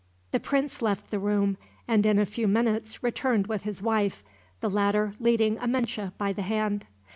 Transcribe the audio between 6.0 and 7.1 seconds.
by the hand.